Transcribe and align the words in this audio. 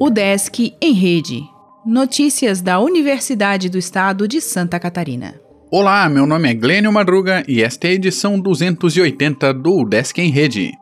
O 0.00 0.08
Desk 0.08 0.74
em 0.80 0.92
Rede. 0.92 1.42
Notícias 1.84 2.60
da 2.60 2.80
Universidade 2.80 3.68
do 3.68 3.78
Estado 3.78 4.26
de 4.26 4.40
Santa 4.40 4.80
Catarina. 4.80 5.34
Olá, 5.70 6.08
meu 6.08 6.26
nome 6.26 6.50
é 6.50 6.54
Glênio 6.54 6.90
Madruga 6.90 7.44
e 7.46 7.62
esta 7.62 7.86
é 7.86 7.90
a 7.90 7.94
edição 7.94 8.40
280 8.40 9.54
do 9.54 9.84
Desk 9.84 10.18
em 10.18 10.30
Rede. 10.30 10.72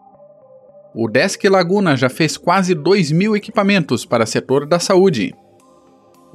O 0.95 1.09
Desk 1.09 1.45
Laguna 1.49 1.97
já 1.97 2.09
fez 2.09 2.37
quase 2.37 2.75
2 2.75 3.13
mil 3.13 3.37
equipamentos 3.37 4.05
para 4.05 4.25
setor 4.25 4.67
da 4.67 4.79
saúde. 4.79 5.35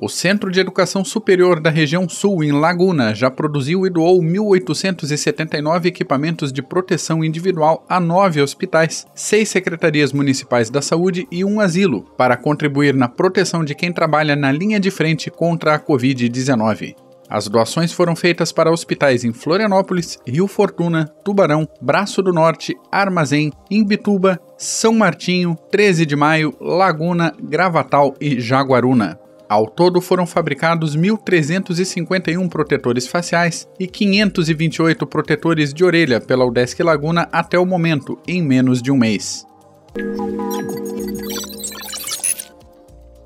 O 0.03 0.09
Centro 0.09 0.51
de 0.51 0.59
Educação 0.59 1.05
Superior 1.05 1.61
da 1.61 1.69
Região 1.69 2.09
Sul, 2.09 2.43
em 2.43 2.51
Laguna, 2.51 3.15
já 3.15 3.31
produziu 3.31 3.87
e 3.87 3.89
doou 3.89 4.21
1.879 4.21 5.85
equipamentos 5.85 6.51
de 6.51 6.61
proteção 6.61 7.23
individual 7.23 7.85
a 7.87 8.01
nove 8.01 8.41
hospitais, 8.41 9.07
seis 9.15 9.47
secretarias 9.47 10.11
municipais 10.11 10.69
da 10.69 10.81
saúde 10.81 11.25
e 11.31 11.45
um 11.45 11.61
asilo, 11.61 12.01
para 12.17 12.35
contribuir 12.35 12.93
na 12.93 13.07
proteção 13.07 13.63
de 13.63 13.73
quem 13.73 13.93
trabalha 13.93 14.35
na 14.35 14.51
linha 14.51 14.77
de 14.77 14.91
frente 14.91 15.31
contra 15.31 15.73
a 15.73 15.79
Covid-19. 15.79 16.97
As 17.29 17.47
doações 17.47 17.93
foram 17.93 18.13
feitas 18.13 18.51
para 18.51 18.73
hospitais 18.73 19.23
em 19.23 19.31
Florianópolis, 19.31 20.19
Rio 20.27 20.49
Fortuna, 20.49 21.05
Tubarão, 21.23 21.65
Braço 21.81 22.21
do 22.21 22.33
Norte, 22.33 22.75
Armazém, 22.91 23.53
Imbituba, 23.71 24.37
São 24.57 24.95
Martinho, 24.95 25.57
13 25.71 26.05
de 26.05 26.17
Maio, 26.17 26.53
Laguna, 26.59 27.33
Gravatal 27.41 28.13
e 28.19 28.37
Jaguaruna. 28.41 29.22
Ao 29.53 29.67
todo 29.67 30.01
foram 30.01 30.25
fabricados 30.25 30.97
1.351 30.97 32.49
protetores 32.49 33.05
faciais 33.05 33.67
e 33.79 33.85
528 33.85 35.05
protetores 35.05 35.71
de 35.71 35.85
orelha 35.85 36.19
pela 36.19 36.43
Udesc 36.43 36.81
Laguna 36.81 37.29
até 37.31 37.59
o 37.59 37.63
momento, 37.63 38.17
em 38.27 38.41
menos 38.41 38.81
de 38.81 38.91
um 38.91 38.97
mês. 38.97 39.45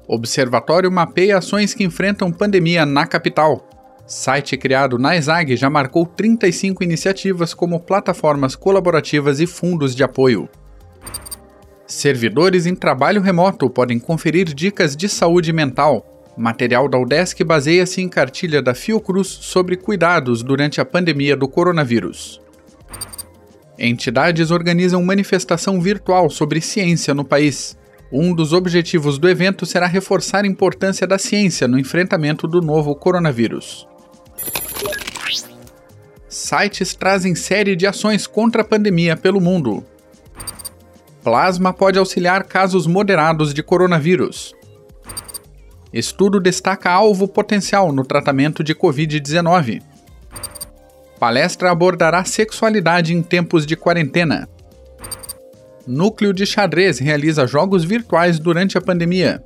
Observatório 0.05 0.91
mapeia 0.91 1.37
ações 1.37 1.73
que 1.73 1.85
enfrentam 1.85 2.29
pandemia 2.29 2.85
na 2.85 3.07
capital. 3.07 3.65
Site 4.05 4.57
criado 4.57 4.97
na 4.97 5.15
ESAG 5.15 5.55
já 5.55 5.69
marcou 5.69 6.05
35 6.05 6.83
iniciativas 6.83 7.53
como 7.53 7.79
plataformas 7.79 8.53
colaborativas 8.53 9.39
e 9.39 9.47
fundos 9.47 9.95
de 9.95 10.03
apoio. 10.03 10.49
Servidores 11.85 12.65
em 12.65 12.75
trabalho 12.75 13.21
remoto 13.21 13.69
podem 13.69 13.97
conferir 13.97 14.53
dicas 14.53 14.93
de 14.93 15.07
saúde 15.07 15.53
mental. 15.53 16.16
Material 16.37 16.87
da 16.87 16.99
UDESC 16.99 17.43
baseia-se 17.43 17.99
em 17.99 18.07
cartilha 18.07 18.61
da 18.61 18.75
Fiocruz 18.75 19.27
sobre 19.27 19.75
cuidados 19.75 20.43
durante 20.43 20.79
a 20.79 20.85
pandemia 20.85 21.35
do 21.35 21.47
coronavírus. 21.47 22.39
Entidades 23.79 24.51
organizam 24.51 25.03
manifestação 25.03 25.81
virtual 25.81 26.29
sobre 26.29 26.61
ciência 26.61 27.13
no 27.13 27.25
país. 27.25 27.75
Um 28.11 28.35
dos 28.35 28.53
objetivos 28.53 29.17
do 29.17 29.27
evento 29.27 29.65
será 29.65 29.87
reforçar 29.87 30.43
a 30.43 30.47
importância 30.47 31.07
da 31.07 31.17
ciência 31.17 31.67
no 31.67 31.79
enfrentamento 31.79 32.47
do 32.47 32.61
novo 32.61 32.95
coronavírus. 32.95 33.87
Sites 36.29 36.93
trazem 36.93 37.33
série 37.33 37.75
de 37.75 37.87
ações 37.87 38.27
contra 38.27 38.61
a 38.61 38.65
pandemia 38.65 39.17
pelo 39.17 39.41
mundo. 39.41 39.83
Plasma 41.23 41.73
pode 41.73 41.97
auxiliar 41.97 42.43
casos 42.43 42.85
moderados 42.85 43.53
de 43.55 43.63
coronavírus. 43.63 44.55
Estudo 45.93 46.39
destaca 46.39 46.91
alvo 46.91 47.27
potencial 47.27 47.91
no 47.91 48.03
tratamento 48.03 48.63
de 48.63 48.75
Covid-19. 48.75 49.81
Palestra 51.19 51.71
abordará 51.71 52.23
sexualidade 52.23 53.13
em 53.13 53.23
tempos 53.23 53.65
de 53.65 53.75
quarentena. 53.75 54.47
Núcleo 55.87 56.33
de 56.33 56.45
Xadrez 56.45 56.99
realiza 56.99 57.47
jogos 57.47 57.83
virtuais 57.83 58.37
durante 58.37 58.77
a 58.77 58.81
pandemia. 58.81 59.41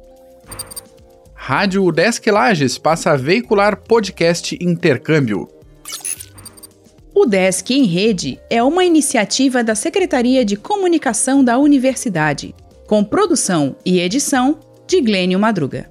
Rádio 1.33 1.83
Udesc 1.83 2.29
Lages 2.29 2.77
passa 2.77 3.11
a 3.11 3.15
veicular 3.15 3.77
podcast 3.77 4.57
Intercâmbio. 4.59 5.47
O 7.13 7.25
Desk 7.25 7.69
em 7.71 7.83
Rede 7.83 8.39
é 8.49 8.63
uma 8.63 8.83
iniciativa 8.83 9.63
da 9.63 9.75
Secretaria 9.75 10.43
de 10.43 10.55
Comunicação 10.55 11.43
da 11.43 11.57
Universidade, 11.57 12.55
com 12.87 13.03
produção 13.03 13.75
e 13.85 13.99
edição 13.99 14.59
de 14.87 15.01
Glênio 15.01 15.39
Madruga. 15.39 15.90